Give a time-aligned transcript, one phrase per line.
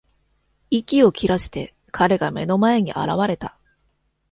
[0.71, 3.55] 息を切らして、彼が目の前に現れた。